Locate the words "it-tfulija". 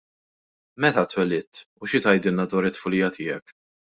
2.71-3.13